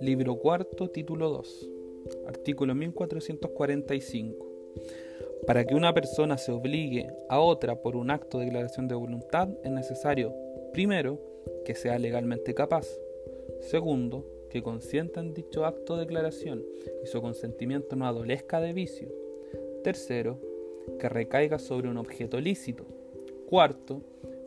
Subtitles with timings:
[0.00, 1.70] Libro cuarto, título 2.
[2.26, 4.46] Artículo 1445.
[5.46, 9.48] Para que una persona se obligue a otra por un acto de declaración de voluntad
[9.64, 10.32] es necesario,
[10.72, 11.18] primero,
[11.64, 12.86] que sea legalmente capaz,
[13.60, 16.64] segundo, que consienta en dicho acto de declaración
[17.02, 19.08] y su consentimiento no adolezca de vicio,
[19.82, 20.38] tercero,
[21.00, 22.84] que recaiga sobre un objeto lícito,
[23.48, 24.02] cuarto,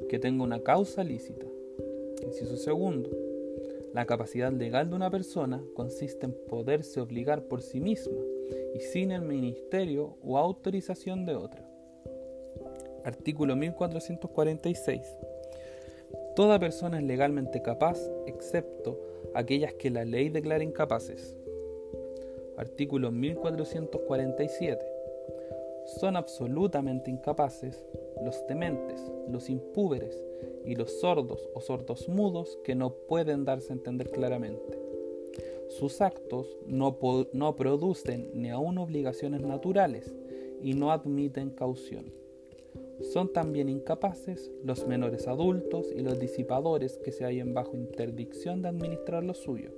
[0.09, 1.45] que tenga una causa lícita.
[2.23, 3.09] Inciso segundo,
[3.93, 8.21] la capacidad legal de una persona consiste en poderse obligar por sí misma
[8.73, 11.65] y sin el ministerio o autorización de otra.
[13.03, 15.01] Artículo 1446.
[16.35, 18.99] Toda persona es legalmente capaz, excepto
[19.33, 21.35] aquellas que la ley declara incapaces.
[22.57, 24.94] Artículo 1447.
[25.85, 27.83] Son absolutamente incapaces
[28.23, 30.25] los tementes, los impúberes,
[30.65, 34.79] y los sordos o sordos mudos que no pueden darse a entender claramente.
[35.69, 36.97] Sus actos no,
[37.33, 40.13] no producen ni aún obligaciones naturales
[40.61, 42.13] y no admiten caución.
[43.13, 48.69] Son también incapaces los menores adultos y los disipadores que se hallen bajo interdicción de
[48.69, 49.71] administrar lo suyo.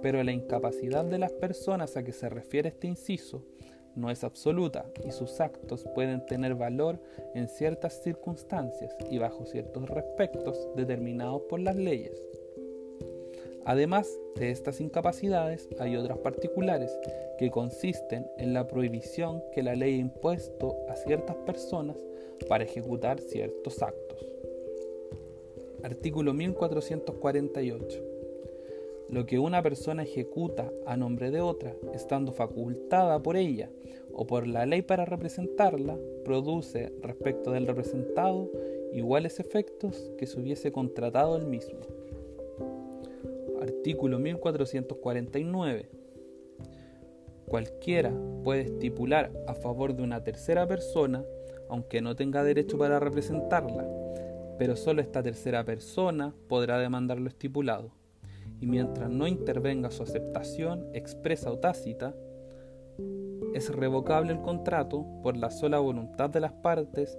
[0.00, 3.42] Pero la incapacidad de las personas a que se refiere este inciso
[3.96, 6.98] no es absoluta y sus actos pueden tener valor
[7.34, 12.20] en ciertas circunstancias y bajo ciertos respectos determinados por las leyes.
[13.64, 16.96] Además de estas incapacidades, hay otras particulares
[17.38, 21.96] que consisten en la prohibición que la ley ha impuesto a ciertas personas
[22.48, 24.26] para ejecutar ciertos actos.
[25.82, 28.09] Artículo 1448
[29.10, 33.68] lo que una persona ejecuta a nombre de otra, estando facultada por ella
[34.12, 38.50] o por la ley para representarla, produce respecto del representado
[38.92, 41.80] iguales efectos que si hubiese contratado el mismo.
[43.60, 45.90] Artículo 1449.
[47.46, 48.12] Cualquiera
[48.44, 51.24] puede estipular a favor de una tercera persona,
[51.68, 53.88] aunque no tenga derecho para representarla,
[54.56, 57.99] pero solo esta tercera persona podrá demandar lo estipulado
[58.60, 62.14] y mientras no intervenga su aceptación expresa o tácita,
[63.54, 67.18] es revocable el contrato por la sola voluntad de las partes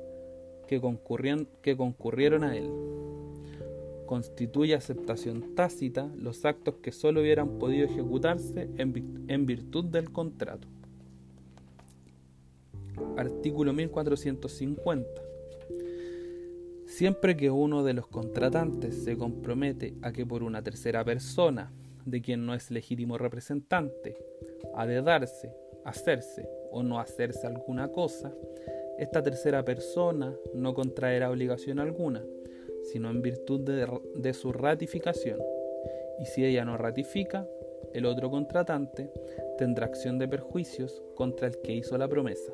[0.67, 2.71] que, concurrieron a él.
[4.05, 10.67] Constituye aceptación tácita los actos que sólo hubieran podido ejecutarse en virtud del contrato.
[13.17, 15.30] Artículo 1450
[17.01, 21.73] Siempre que uno de los contratantes se compromete a que por una tercera persona,
[22.05, 24.15] de quien no es legítimo representante,
[24.75, 25.51] ha de darse,
[25.83, 28.31] hacerse o no hacerse alguna cosa,
[28.99, 32.23] esta tercera persona no contraerá obligación alguna,
[32.83, 33.87] sino en virtud de,
[34.17, 35.39] de, su ratificación.
[36.19, 37.47] Y si ella no ratifica,
[37.95, 39.11] el otro contratante
[39.57, 42.53] tendrá acción de perjuicios contra el que hizo la promesa.